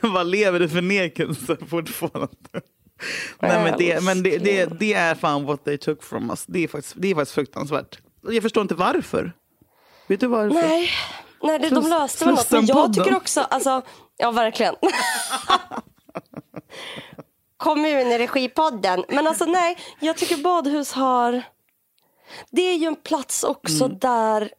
[0.00, 2.28] Jag bara lever i förnekelse fortfarande.
[3.40, 6.44] Nej, men det, men det, det, det är fan what they took from us.
[6.46, 7.98] Det är faktiskt, det är faktiskt fruktansvärt.
[8.22, 9.32] Jag förstår inte varför.
[10.06, 10.54] Vet du varför?
[10.54, 10.90] Nej,
[11.42, 12.50] nej det, de löste väl något.
[12.50, 13.82] Men jag tycker också, alltså,
[14.16, 14.74] ja verkligen.
[17.64, 19.04] Kommunregipodden.
[19.08, 21.42] Men alltså nej, jag tycker badhus har...
[22.50, 23.98] Det är ju en plats också Mm.
[23.98, 24.50] där,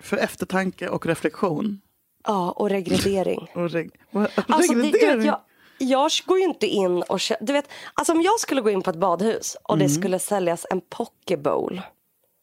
[0.00, 1.80] För eftertanke och reflektion.
[2.26, 3.50] ja och regredering.
[3.54, 3.90] Och reg-
[4.48, 5.16] Alltså, det, du reglering.
[5.18, 5.40] vet, jag,
[5.78, 8.90] jag går ju inte in och du vet, alltså om jag skulle gå in på
[8.90, 9.86] ett badhus och Mm.
[9.88, 11.82] det skulle säljas en pokebowl.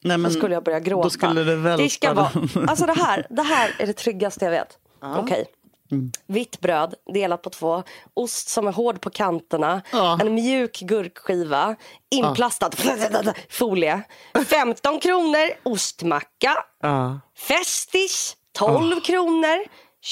[0.04, 1.04] Nej, men Då skulle jag börja gråta.
[1.04, 1.90] Då skulle det välta.
[1.90, 2.30] ska vara,
[2.68, 4.78] alltså det här, det här är det tryggaste jag vet.
[5.18, 5.46] Okej.
[5.92, 6.12] Mm.
[6.28, 10.18] Vitt bröd delat på två, ost som är hård på kanterna, Ja.
[10.22, 11.76] en mjuk gurkskiva,
[12.16, 12.70] inplastad.
[13.50, 14.02] Folie,
[14.48, 15.50] 15 kronor.
[15.64, 17.20] Ostmacka, Ja.
[17.38, 18.38] Festis.
[18.54, 19.58] 12 kronor,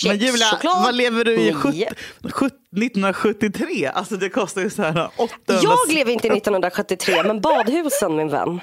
[0.06, 1.38] Men Julia, kexchoklad vad lever du i?
[1.38, 1.54] 9.
[1.54, 1.86] 70,
[2.32, 3.86] 70, 1973?
[3.94, 8.62] Alltså det kostar ju så här 800 Jag lever inte 1973 men badhusen min vän.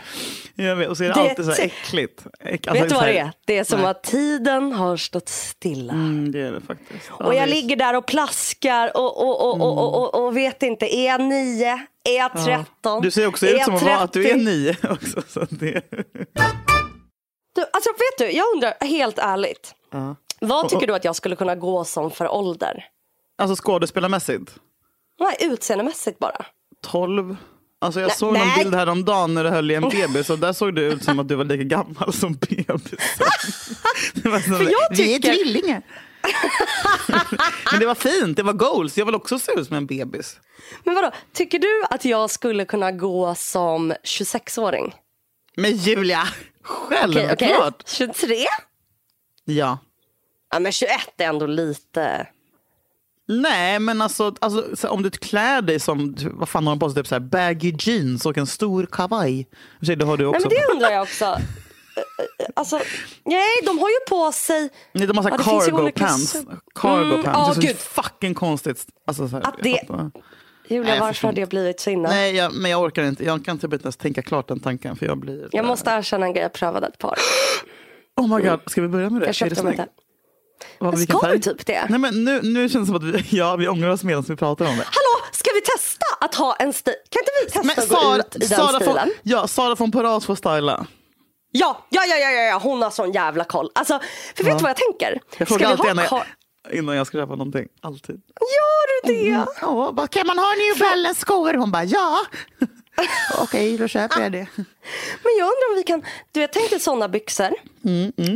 [0.54, 2.26] Jag vet, och så är det, Det- alltid så här äckligt.
[2.40, 3.30] Äck, alltså Vet du vad det är?
[3.46, 3.90] Det är som Nej.
[3.90, 5.92] att tiden har stått stilla.
[5.92, 7.10] Mm, det är det faktiskt.
[7.18, 7.56] Ja, Och jag visst.
[7.56, 11.20] ligger där och plaskar och, och, och, och, och, och, och vet inte, är jag
[11.20, 11.86] nio?
[12.04, 13.02] Är jag tretton?
[13.02, 14.44] Du ser också ut som att, du är 30?
[14.44, 15.22] nio också.
[15.28, 15.82] Så det...
[17.54, 19.74] Du, alltså vet du, jag undrar helt ärligt.
[19.92, 20.16] ja.
[20.40, 22.84] Vad tycker du att jag skulle kunna gå som för ålder?
[23.38, 24.54] Alltså skådespelarmässigt?
[25.20, 26.46] Nej, utseendemässigt bara.
[26.82, 27.36] 12?
[27.78, 28.64] Alltså jag Nej, såg någon nej.
[28.64, 31.28] bild häromdagen när du höll i en bebis och där såg du ut som att
[31.28, 32.78] du var lika gammal som bebisen.
[34.22, 34.30] För
[34.70, 35.82] jag Vi är tycker- tvillingar.
[37.70, 38.98] Men det var fint, det var goals.
[38.98, 40.40] Jag vill också se ut som en bebis.
[40.84, 44.94] Men vadå, tycker du att jag skulle kunna gå som 26-åring?
[45.56, 46.22] Men Julia,
[46.68, 47.32] Okej, självklart.
[47.32, 47.72] okej.
[47.86, 48.36] 23?
[49.44, 49.78] Ja.
[50.50, 52.26] Ja men 21 är ändå lite...
[53.28, 56.90] Nej, men alltså, alltså så om du klär dig som, vad fan har de på
[56.90, 59.48] sig, typ så här baggy jeans och en stor kavaj.
[59.80, 60.48] Det har du Nej, också.
[60.48, 61.38] men det undrar jag också.
[62.54, 62.80] Alltså,
[63.24, 64.68] nej, de har ju på sig...
[64.92, 66.36] Nej, de har så Ja, cargo olika pants.
[66.74, 67.38] Cargo Mm, pants.
[67.38, 67.76] ja, det är så gud.
[67.78, 68.86] fucking konstigt.
[69.06, 70.10] Alltså, så här, Att det-.
[70.68, 72.08] Julia, Nej, varför har det blivit så inne?
[72.08, 73.24] Nej, jag, men jag orkar inte.
[73.24, 74.96] Jag kan typ inte ens tänka klart den tanken.
[74.96, 75.48] För jag blir...
[75.52, 77.14] Jag måste erkänna en grej, jag prövade ett par.
[78.16, 79.26] Oh my god, ska vi börja med det?
[79.26, 79.86] Jag köpte dem inte.
[80.78, 81.86] Vad, ska vi typ det?
[81.90, 84.36] Nej, men nu, nu känns det som att vi, ja, vi ångrar oss medan vi
[84.36, 84.84] pratar om det.
[84.84, 86.94] Hallå, ska vi testa att ha en stil?
[87.10, 88.94] Kan inte vi testa Men att gå Sara, ut i den Sara, stilen?
[88.94, 90.86] från, ja, Sara från Paras får styla.
[91.52, 93.70] Ja, ja, ja, ja, ja, ja, hon har sån jävla koll.
[93.74, 94.00] Alltså,
[94.36, 95.20] för vet du vad jag tänker?
[95.38, 96.26] Jag Ska vi alltid ha kar-
[96.72, 97.66] innan jag ska köpa någonting.
[97.82, 98.16] Alltid.
[98.40, 99.44] Gör du det?
[99.60, 101.54] Ja, bara, kan man ha New Balance skor?
[101.54, 102.18] Hon bara ja.
[103.38, 104.46] Okej, då köper jag det.
[105.22, 107.50] Men jag undrar om vi kan, du vet, tänk dig sådana byxor.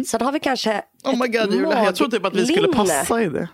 [0.06, 2.68] Sen har vi kanske Mm, Oh my god, Julia, jag tror typ att vi skulle
[2.68, 3.48] passa i det.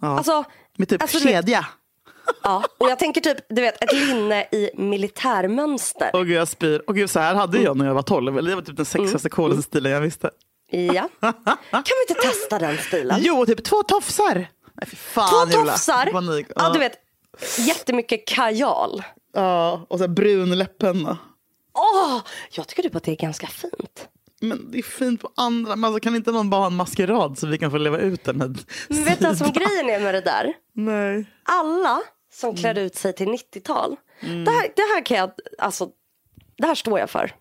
[0.00, 0.16] Ja.
[0.18, 0.44] Alltså,
[0.76, 1.66] Med typ alltså, kedja.
[2.42, 6.10] ja, och jag tänker typ, du vet, ett linne i militärmönster.
[6.14, 6.82] Åh gud, jag spyr.
[6.86, 8.38] Åh gud, så här hade jag när jag var 12.
[8.38, 9.30] Eller Det var typ den sexigaste, Mm.
[9.36, 10.30] coolaste stilen jag visste.
[10.70, 11.08] Ja.
[11.20, 11.34] Kan
[11.70, 13.18] vi inte testa den stilen?
[13.22, 14.34] Jo, typ två tofsar.
[14.34, 15.72] Nej, fy fan, Två Julia.
[15.72, 16.06] tofsar.
[16.12, 16.46] Panik.
[16.56, 16.92] Ja, du vet,
[17.58, 19.02] jättemycket kajal.
[19.34, 21.18] Ja, och så brun läppenna.
[21.74, 22.20] Åh,
[22.52, 24.08] jag tycker typ att det är ganska fint.
[24.40, 25.76] Men det är fint på andra.
[25.76, 28.24] Men alltså, kan inte någon bara ha en maskerad så vi kan få leva ut
[28.24, 28.54] den här
[28.88, 30.52] Men vet du vad som grejen är med det där?
[30.72, 31.24] Nej.
[31.42, 32.00] Alla
[32.32, 32.84] som klär Mm.
[32.84, 33.96] ut sig till 90-tal.
[34.20, 35.88] Det, här, det här kan jag, alltså,
[36.58, 37.32] det här står jag för.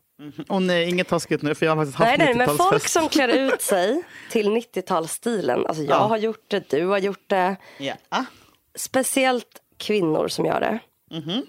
[0.50, 2.70] Åh nej, inget taskigt nu för jag har faktiskt haft Nej, nej, men 90-talsfest.
[2.70, 5.66] folk som klär ut sig till 90-talsstilen.
[5.68, 6.08] Alltså jag Ja.
[6.08, 7.56] har gjort det, du har gjort det.
[7.78, 7.94] Ja.
[8.10, 8.24] Ah.
[8.76, 10.80] Speciellt kvinnor som gör det.
[11.18, 11.42] Mhm.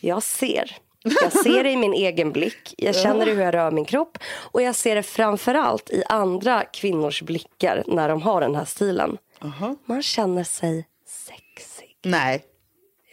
[0.00, 0.76] Jag ser.
[1.22, 2.74] Jag ser det i min egen blick.
[2.78, 4.18] Jag känner det hur jag rör min kropp.
[4.52, 9.18] Och jag ser det framförallt i andra kvinnors blickar när de har den här stilen.
[9.40, 9.76] Aha.
[9.84, 11.96] Man känner sig sexig.
[12.04, 12.44] Nej.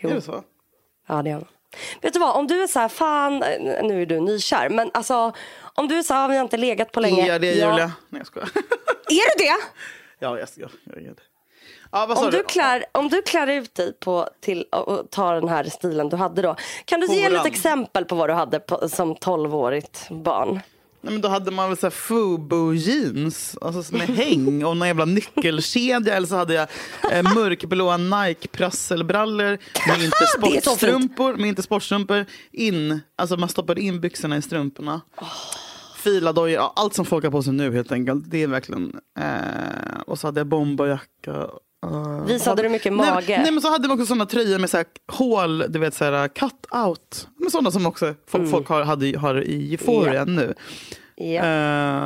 [0.02, 0.10] Jo.
[0.10, 0.44] Är det så?
[1.08, 1.48] Ja, det gör man.
[2.02, 3.40] Vet du vad, om du är så här, fan,
[3.84, 5.34] nu är du nykär, men alltså
[5.74, 7.28] om du är så här, vi har inte legat på länge.
[7.28, 7.92] Ja, det är Julia.
[8.10, 8.50] Nej, jag skojar.
[9.10, 9.54] Är du det?
[10.20, 11.22] ja, jag, jag, jag är det.
[11.92, 12.38] Ja, Om du?
[12.38, 16.16] du, klär, om du klär ut dig på, till och tar den här stilen du
[16.18, 16.56] hade då.
[16.86, 20.60] Kan du ge lite exempel på vad du hade på, som 12-årigt barn?
[21.04, 25.06] Nej, men då hade man väl så Fubo jeans alltså med häng och någon jävla
[25.06, 26.16] nyckelkedja.
[26.16, 26.68] Eller så hade jag
[27.12, 31.34] eh, mörkblåa Nike prasselbrallor med inte sportstrumpor.
[31.34, 32.26] Med inte sportstrumpor.
[32.52, 35.02] In, alltså man stoppade in byxorna i strumporna.
[35.98, 38.24] Filadojor, allt som folk har på sig nu helt enkelt.
[38.32, 39.00] Det är verkligen...
[39.20, 41.50] Eh, och så hade jag bomberjacka.
[41.86, 43.24] Uh, Visade du mycket mage?
[43.28, 45.94] Nej, nej men så hade man också sådana tröjor med så här hål, du vet
[45.94, 47.28] så här cut out.
[47.38, 50.26] Men sådana som också folk, folk har, hade, har i Euphoria Ja.
[50.26, 50.54] nu.
[51.16, 51.44] Ja.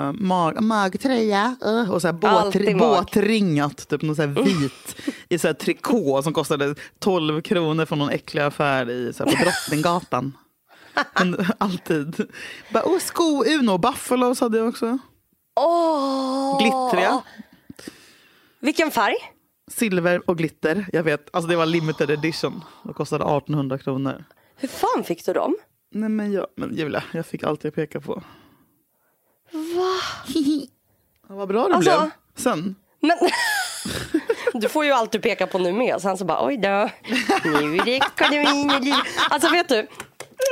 [0.07, 2.97] Uh, mag, magtröja uh, och så här båt, Alltid mag.
[3.05, 4.95] båtringat, typ någon så här vit
[5.29, 9.31] i så här trikå som kostade 12 kronor från någon äcklig affär i, så här,
[9.31, 10.38] på Drottninggatan.
[11.19, 12.27] Men, alltid.
[12.73, 14.97] Oh, sko, Uno, Buffalos hade jag också.
[15.55, 16.59] Åh!
[16.59, 17.21] Glittriga.
[18.59, 19.15] Vilken färg?
[19.71, 20.86] Silver och glitter.
[20.93, 22.63] Jag vet, alltså det var limited edition.
[22.84, 24.23] Det kostade 1800 kronor.
[24.56, 25.56] Hur fan fick du dem?
[25.91, 28.23] Nej men, jag, men Julia, jag fick allt jag pekade på.
[29.51, 29.91] Va?
[31.30, 32.12] Ja, vad bra det Alltså- blev.
[32.36, 32.75] Sen.
[32.99, 33.17] Men...
[34.54, 35.95] Du får ju alltid peka på nu med.
[35.95, 36.89] Och sen så bara oj då.
[37.43, 38.95] Nu är det ekonomin.
[39.30, 39.88] Alltså vet du.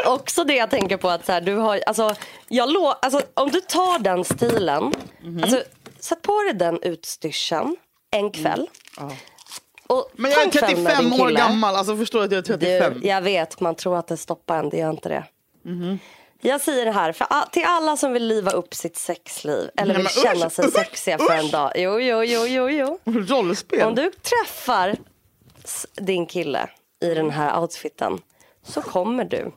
[0.06, 2.15] Också det jag tänker på att så här, du har, alltså,
[2.47, 4.93] jag lo, alltså, om du tar den stilen.
[5.23, 5.43] Mhm.
[5.43, 5.63] Alltså,
[5.99, 7.76] sätt på dig den utstyrseln
[8.12, 8.69] en kväll.
[9.88, 12.39] Och Men jag är kväll med 35 din år gammal, alltså förstår du att jag
[12.39, 12.99] är 35?
[12.99, 15.23] Du, jag vet, man tror att det stoppar en, det gör inte det.
[15.63, 15.99] Mhm.
[16.45, 20.03] Jag säger det här, för till alla som vill liva upp sitt sexliv eller Nej,
[20.03, 21.71] vill men känna usch, sig usch, sexiga för en dag.
[21.75, 22.99] Jo, jo, jo, jo, jo.
[23.06, 23.88] Rollspel?
[23.88, 24.95] Om du träffar
[25.95, 26.69] din kille
[27.01, 28.19] i den här outfiten
[28.63, 29.51] så kommer du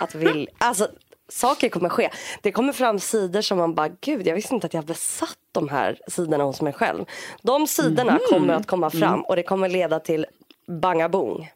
[0.00, 0.50] att vilja...
[0.58, 0.88] Alltså,
[1.28, 2.10] saker kommer ske.
[2.42, 5.68] Det kommer fram sidor som man bara, gud, jag visste inte att jag besatt de
[5.68, 7.04] här sidorna hos mig själv.
[7.42, 8.20] De sidorna Mhm.
[8.30, 9.20] kommer att komma fram Mm.
[9.24, 10.26] och det kommer leda till
[10.82, 11.50] bangabong.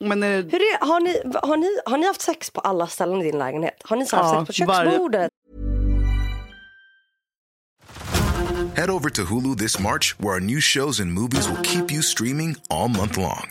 [0.00, 3.20] Men, eh, Hur är, har, ni, har, ni, har ni haft sex på alla ställen
[3.20, 3.82] i din lägenhet?
[3.84, 5.30] Har ni så haft Ja, sex på varje- köksbordet?
[8.76, 12.02] Head over to Hulu this March, where our new shows and movies will keep you
[12.02, 13.50] streaming all month long.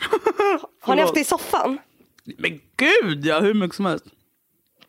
[0.80, 1.78] Har ni haft det i soffan?
[2.38, 4.04] Men gud ja, hur mycket som helst.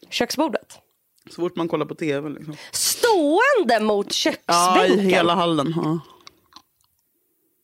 [0.10, 0.78] Köksbordet?
[1.30, 2.30] Så fort man kollar på tv.
[2.30, 2.56] Liksom.
[2.72, 5.00] Stående mot Ja, köksbänken?
[5.00, 5.74] i hela hallen.
[5.76, 6.00] Ja.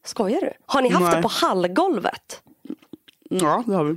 [0.05, 0.53] Skojar du?
[0.65, 1.15] Har ni haft Nej.
[1.15, 2.41] det på hallgolvet?
[3.29, 3.93] ja, det har vi.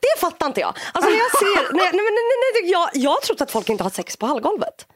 [0.00, 0.74] Det fattar inte jag.
[0.92, 3.82] Alltså när jag ser, nej, nej, nej, nej, jag, jag har trott att folk inte
[3.82, 4.86] har sex på hallgolvet.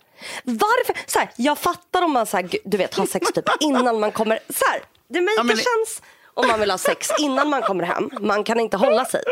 [0.44, 0.96] Varför?
[1.07, 4.12] Så här, jag fattar om man så här, du vet, har sex typ innan man
[4.12, 4.38] kommer.
[4.48, 6.03] Så här, det Ja, men- känns
[6.35, 8.11] om man vill ha sex innan man kommer hem.
[8.20, 9.23] Man kan inte hålla sig.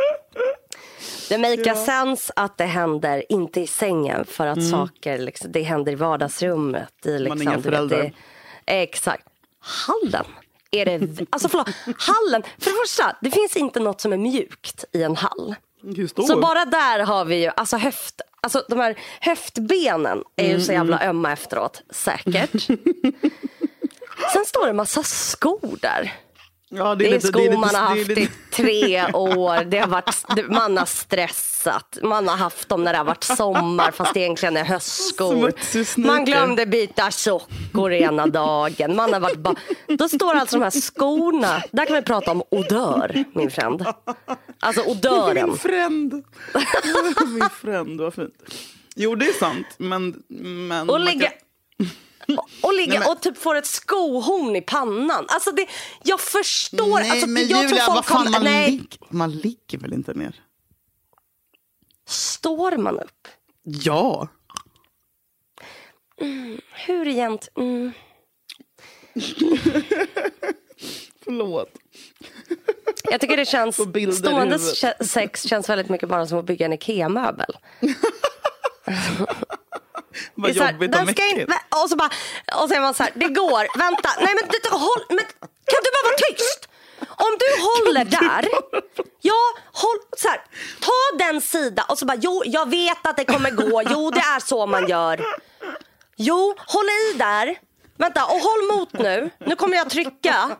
[1.29, 5.93] Det make sense att det händer inte i sängen för att saker liksom, det händer
[5.93, 7.07] i vardagsrummet.
[7.07, 7.43] I, liksom, Mm.
[7.43, 7.99] inga du vet, föräldrar.
[8.03, 8.13] det,
[8.83, 9.25] exakt.
[9.61, 10.25] Hallen.
[10.71, 12.43] Är det, alltså förlåt, hallen.
[12.59, 15.55] För det första, det finns inte något som är mjukt i en hall.
[16.27, 20.73] Så bara där har vi ju, alltså höft, alltså de här höftbenen är ju så
[20.73, 22.51] jävla ömma efteråt, säkert.
[24.33, 26.13] Sen står det en massa skor där.
[26.73, 29.65] Ja, Det är lite- skor lite- man har det är haft lite- i tre år.
[29.65, 31.99] Det har varit, man har stressat.
[32.03, 35.53] Man har haft dem när det har varit sommar fast det egentligen är höstskor.
[36.01, 38.97] Man glömde byta sockor ena dagen.
[38.97, 39.55] Man har varit ba-
[39.99, 41.63] Då står alltså de här skorna.
[41.73, 43.85] Där kan vi prata om odör, min fränd.
[44.61, 45.49] Alltså odören.
[45.49, 46.25] Min fränd.
[47.27, 48.35] Min fränd, vad fint.
[48.97, 49.67] Jo, det är sant.
[49.79, 51.89] Men, men Och man ligga, kan-
[52.63, 55.25] och, ligga Nej, men- och typ får ett skohorn i pannan.
[55.29, 55.67] Alltså det,
[56.03, 57.01] jag förstår.
[57.01, 60.43] Nej, alltså, men jag Julia, vad fan, man, nej, lig- man ligger väl inte ner?
[62.09, 63.29] står man upp?
[63.63, 64.29] Ja.
[66.87, 67.49] Hur egent?
[67.57, 67.93] Mm.
[71.25, 71.71] Förlåt.
[73.11, 73.77] Jag tycker det känns,
[74.19, 74.59] stående
[75.05, 77.57] sex känns väldigt mycket bara som att bygga en IKEA-möbel.
[80.35, 81.23] Vad Det är så här, jobbigt och den ska
[81.83, 82.11] och så bara,
[82.63, 85.19] och är man så här, det går, vänta, nej men, det, håll, men
[85.71, 86.69] kan du bara vara tyst?
[87.09, 88.49] Om du håller där,
[89.21, 90.41] ja, håll, så här,
[90.81, 94.21] ta den sida och så bara, jo, jag vet att det kommer gå, jo, det
[94.21, 95.25] är så man gör.
[96.17, 97.57] Jo, håll i där,
[97.99, 100.57] vänta, och håll mot nu, nu kommer jag trycka.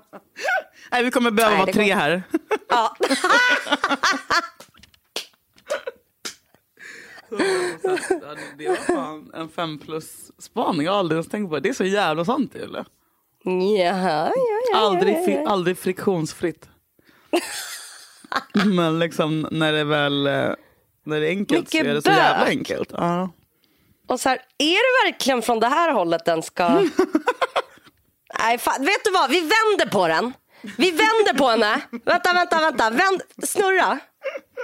[0.91, 2.23] Nej, vi kommer behöva Nej, vara tre går- här.
[2.69, 2.97] Ja.
[8.59, 10.87] Det var fan en fem plus spaning.
[10.87, 11.61] Jag har aldrig ens tänkt på det.
[11.61, 12.85] Det är så jävla sant eller?
[13.45, 16.69] Jaha, ja, ja, Aldrig, ja, aldrig friktionsfritt.
[18.67, 20.33] Men liksom när det väl eh,
[21.05, 22.89] när det är enkelt så Mycket är det så jävla enkelt.
[22.93, 23.31] Ja.
[24.09, 26.69] Och så här, är det verkligen från det här hållet den ska...
[28.39, 29.31] Nej, fan, vet du vad?
[29.31, 30.33] Vi vänder på den.
[30.79, 31.81] Vi vänder på henne.
[31.91, 32.91] Vänta, vänta, vänta.
[32.91, 33.99] Vänd, snurra.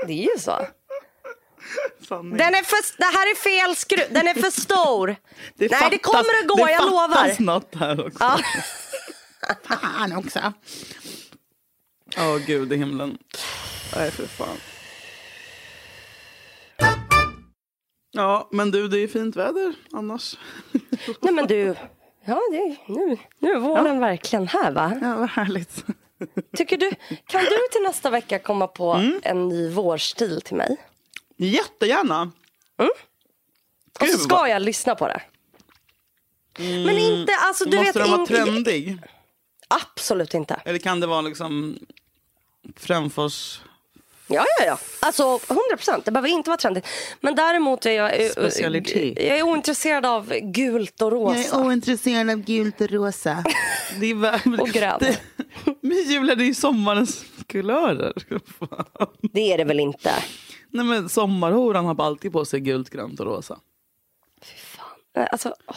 [0.06, 0.66] Det är ju så.
[2.08, 2.36] Sanning.
[2.36, 4.04] Den är för, det här är fel skruv.
[4.10, 5.06] Den är för stor.
[5.54, 7.54] Nej, det fattas- kommer att gå, det jag fattas lovar.
[7.54, 8.18] något här också.
[8.20, 8.38] Ja.
[9.68, 10.52] Fan också.
[12.18, 13.18] Åh gud i himlen.
[13.96, 14.56] Nej för fan.
[18.10, 20.36] Ja men du det är fint väder annars.
[21.20, 21.74] Nej, men du.
[22.24, 24.98] Ja, det, nu, nu är våren verkligen här, va?
[25.02, 25.84] Ja vad härligt.
[26.56, 26.90] Tycker du,
[27.26, 29.20] kan du till nästa vecka komma på Mm.
[29.22, 30.76] en ny vårstil till mig?
[31.38, 32.22] Jättegärna.
[32.78, 32.86] Och
[33.98, 35.22] så Gud, ska vad- jag lyssna på det.
[36.58, 37.94] Men inte, alltså du Måste vet.
[37.94, 38.98] den vara in- trendig?
[39.68, 40.60] Absolut inte.
[40.64, 41.78] Eller kan det vara liksom
[42.76, 43.60] Frändfors?
[44.30, 44.78] Ja, ja, ja.
[45.00, 46.04] Alltså 100 procent.
[46.04, 46.86] Det behöver inte vara trendigt.
[47.20, 49.18] Men däremot är jag, Specialitet.
[49.24, 51.60] jag är ointresserad av gult och rosa.
[51.60, 53.44] ointresserad av gult och rosa.
[54.00, 54.40] Det är väl...
[54.60, 54.98] Och grön.
[55.00, 55.20] Det...
[55.80, 58.12] Men Julia, det är ju sommarens kulörer.
[59.32, 60.12] Det är det väl inte?
[60.70, 63.58] Nej men sommarhoran har alltid på sig gult, grönt och rosa.
[65.32, 65.76] Alltså, åh,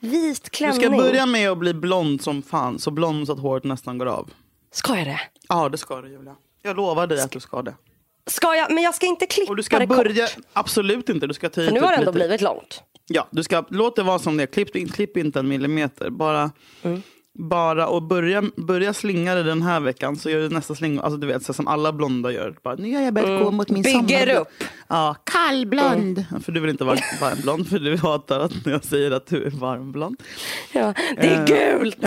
[0.00, 0.80] vit Du klänning.
[0.80, 2.78] ska börja med att bli blond som fan.
[2.78, 4.30] Så blond så att håret nästan går av.
[4.72, 5.20] Ska jag det?
[5.48, 6.36] Ja det ska du Julia.
[6.62, 7.74] Jag lovar dig att du ska det.
[8.26, 8.72] Ska jag?
[8.72, 10.44] Men jag ska inte klippa Och du ska det börja, kort.
[10.52, 11.26] absolut inte.
[11.26, 12.12] Du ska ta För nu har det ändå lite.
[12.12, 12.82] blivit långt.
[13.06, 14.46] Ja, du ska, låt det vara som det är.
[14.46, 16.10] Klipp, klipp inte en millimeter.
[16.10, 16.50] Bara,
[16.82, 17.02] Mm.
[17.48, 21.02] Bara och börja, börja slinga det den här veckan så gör du nästa slinga.
[21.02, 22.56] Alltså du vet så som alla blonda gör.
[22.62, 24.06] Bara, nu har jag börjat gå mot min Mm.
[24.06, 24.64] Bygger sommarblond." upp.
[24.88, 26.24] Ja, kallblond.
[26.44, 29.50] För du vill inte vara varmblond för du hatar att jag säger att du är
[29.50, 30.22] varmblond.
[30.72, 31.78] Ja, det är Eh.
[31.78, 31.96] gult.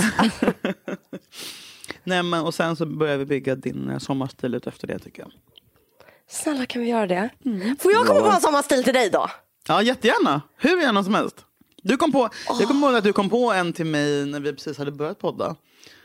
[2.04, 5.22] Nej, men, och sen så börjar vi bygga din eh, sommarstil ut efter det tycker
[5.22, 5.32] jag.
[6.30, 7.30] Snälla kan vi göra det?
[7.46, 7.76] Mm.
[7.78, 9.30] Får jag komma på en sommarstil till dig då?
[9.68, 10.42] Ja, jättegärna.
[10.58, 11.36] Hur gärna som helst.
[11.84, 14.54] Du kom på, Jag kommer ihåg att du kom på en till mig när vi
[14.54, 15.56] precis hade börjat podda.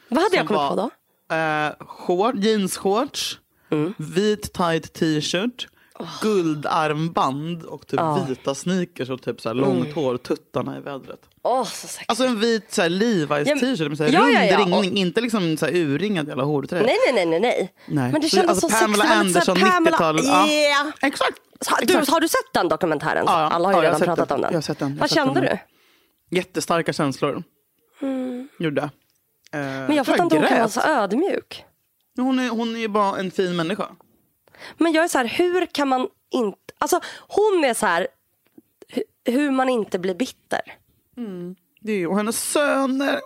[0.08, 0.90] Vad hade jag kommit på var,
[1.28, 1.34] då?
[1.34, 3.38] Eh, short, jeansshorts,
[3.70, 3.94] Mm.
[3.98, 5.68] vit tight t-shirt,
[6.22, 11.20] guldarmband och typ vita sneakers och typ så här långt hår, tuttarna i vädret.
[11.42, 12.04] Åh, så sexigt.
[12.10, 14.58] Alltså en vit så här Levi's Ja, t-shirt med så här ja, rund ja, ja.
[14.58, 16.82] ringning, inte liksom så här urringad jävla hårträ.
[16.82, 18.12] nej, nej, nej, nej, nej.
[18.12, 20.48] Men det kändes alltså, så Pamela väldigt så här Anderson, Pamela- 90-tal, ja.
[20.48, 20.86] Yeah.
[21.02, 21.38] Exakt.
[21.66, 22.08] Har du, exakt.
[22.10, 23.24] har du sett den dokumentären?
[23.26, 23.48] Ja, ja.
[23.48, 24.34] Alla har ju Ja, redan pratat den.
[24.36, 24.50] om den.
[24.52, 24.96] Jag har sett den.
[24.96, 25.58] Vad kände den.
[26.30, 26.36] du?
[26.36, 27.42] Jättestarka känslor.
[28.58, 28.82] Gjorde.
[28.82, 28.90] Eh,
[29.60, 31.64] Men jag fattar inte hon kan vara så ödmjuk.
[32.16, 33.86] hon, är, hon är ju bara en fin människa.
[34.78, 36.58] Men jag är så här, hur kan man inte...
[36.78, 38.08] Alltså hon är så här,
[38.92, 40.60] hu- hur man inte blir bitter.
[41.80, 43.20] Det är, ju- och hennes söner.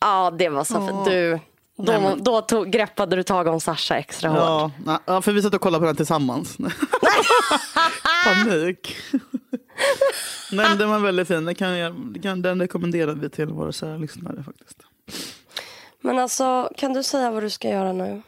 [0.00, 1.04] Ja, det var så fint.
[1.04, 1.38] Du,
[1.76, 4.38] då, Nej, men- då tog, greppade du tag om Sasha extra hårt.
[4.38, 6.56] Ja, nej, ja, för vi satt och kollade på den tillsammans.
[8.24, 8.96] Panik.
[10.52, 11.44] Nej, den var väldigt fin.
[11.44, 14.78] Den, kan jag, kan, den rekommenderar vi till våra kära lyssnare faktiskt.
[16.00, 18.22] Men alltså, kan du säga vad du ska göra nu?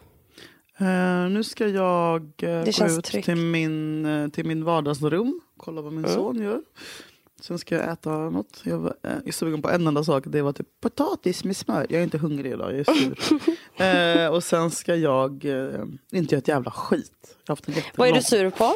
[0.81, 5.41] Eh, nu ska jag uh, gå ut till min, eh, till min vardagsrum.
[5.57, 6.17] Kolla vad min Mm.
[6.17, 6.61] son gör.
[7.41, 8.61] Sen ska jag äta något.
[8.63, 10.25] Jag var, eh, är sugen på en enda sak.
[10.27, 11.87] Det var typ potatis med smör.
[11.91, 14.31] Jag är inte hungrig idag, jag är sur.
[14.35, 15.45] och sen ska jag
[16.13, 17.13] inte göra ett jävla skit.
[17.23, 18.75] Jag har haft en Vad är du sur på?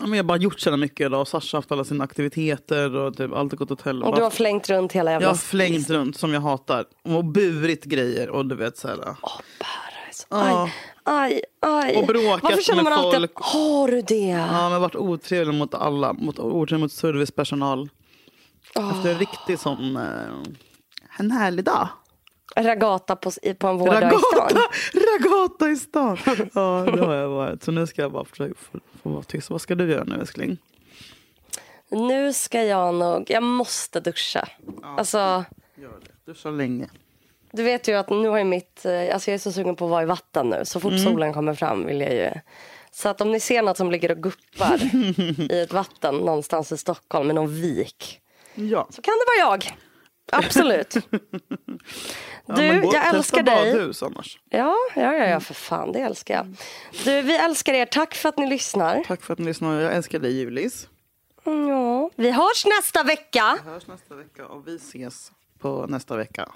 [0.00, 1.28] Ja, men jag har bara gjort så mycket idag.
[1.28, 4.10] Sasha har haft alla sina aktiviteter och typ allt har gått åt helvete.
[4.10, 5.24] Och du har flängt runt hela jävla...
[5.24, 6.84] Jag har flängt runt som jag hatar.
[7.02, 8.98] Och burit grejer och du vet så här.
[9.00, 9.93] Åh, paradise.
[10.30, 10.62] Ja.
[10.62, 10.72] Aj,
[11.04, 11.96] aj, aj.
[11.96, 13.32] Och bråkat Varför känner med man alltid folk.
[13.34, 14.28] att, har du det?
[14.52, 16.12] Ja, men varit otrevlig mot alla.
[16.12, 17.88] Mot, otrevlig mot servicepersonal.
[18.68, 19.96] Efter en riktig sån...
[19.96, 20.02] Eh,
[21.18, 21.88] en härlig dag.
[22.56, 24.50] Ragata på, på en vårdag i stan.
[25.22, 26.16] ragata i stan.
[26.54, 27.62] Ja, det har jag varit.
[27.62, 29.50] Så nu ska jag bara försöka få, få vara tyst.
[29.50, 30.58] Vad ska du göra nu älskling?
[31.90, 34.48] Nu ska jag nog, jag måste duscha.
[34.82, 35.44] Alltså,
[35.76, 36.32] Gör det.
[36.32, 36.88] Duscha länge.
[37.56, 39.84] Du vet ju att nu har ju mitt, eh, alltså jag är så sugen på
[39.84, 40.64] att vara i vatten nu.
[40.64, 41.04] Så fort Mm.
[41.04, 42.30] solen kommer fram vill jag ju.
[42.90, 44.80] Så att om ni ser något som ligger och guppar
[45.52, 48.20] i ett vatten någonstans i Stockholm med någon vik.
[48.54, 48.86] Ja.
[48.90, 49.76] Så kan det vara jag.
[50.32, 50.94] Absolut.
[52.46, 53.72] Ja, Du, gå- jag älskar dig.
[53.72, 54.38] badhus annars.
[54.50, 56.56] Ja, ja, ja, ja, för fan, det älskar jag.
[57.04, 57.86] Du, vi älskar er.
[57.86, 59.04] Tack för att ni lyssnar.
[59.06, 59.82] Tack för att ni lyssnade.
[59.82, 60.88] Jag älskar dig Julis.
[61.44, 63.58] Ja, vi hörs nästa vecka.
[63.64, 66.48] Vi hörs nästa vecka och vi ses på nästa vecka.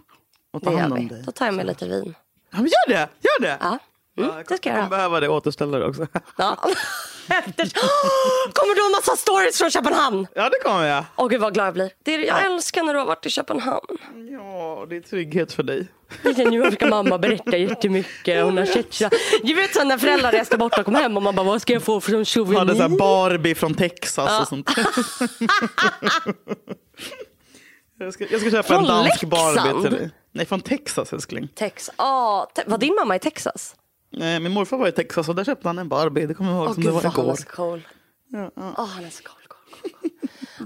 [0.52, 1.22] Och ta hand om dig.
[1.26, 2.14] Då tar jag med lite vin.
[2.50, 3.08] Ja, men gör det!
[3.20, 3.56] Gör det!
[3.60, 3.78] Ja,
[4.18, 4.88] mm, jag det ska jag göra.
[4.88, 6.06] behöva det återställare också.
[6.36, 6.56] Ja.
[7.30, 7.64] Efter...
[8.52, 10.26] Kommer du ha massa stories från Köpenhamn?
[10.34, 11.04] Ja, det kommer jag.
[11.16, 11.90] Åh gud vad glad jag blir.
[12.04, 13.98] Det är, jag älskar när du har varit i Köpenhamn.
[14.30, 15.88] Ja, det är trygghet för dig.
[16.50, 18.44] Nu ska mamma berätta jättemycket.
[18.44, 19.08] Hon har så...
[19.42, 21.72] Du vet så när föräldrar reste bort och kom hem och man bara vad ska
[21.72, 22.98] jag få för Hade så souvenir?
[22.98, 24.40] Barbie från Texas Ja.
[24.40, 24.70] och sånt.
[27.98, 29.24] jag, ska, jag ska köpa Från en dansk?
[29.24, 30.10] Barbie till dig.
[30.32, 31.48] Nej, från Texas älskling.
[31.54, 31.90] Tex.
[31.96, 32.62] Ah, te...
[32.66, 33.74] Var din mamma i Texas?
[34.12, 36.26] Nej, min morfar var i Texas och där köpte han en Barbie.
[36.26, 37.36] Det kommer jag ihåg Åh som gud det var vad han är igår.
[37.36, 37.88] så cool.
[38.32, 38.74] Ja, ja.
[38.78, 39.34] Åh, han är så cool.
[39.48, 40.10] cool, cool.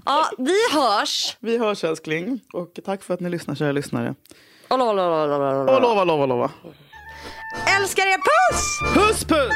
[0.07, 1.37] Ja, vi hörs.
[1.41, 4.15] Vi hörs älskling och tack för att ni lyssnar kära lyssnare.
[4.69, 6.51] Och lova, lova, lova, lova, Och lova, lova, lova.
[7.79, 8.95] Älskar er, puss!
[8.95, 9.53] Puss puss!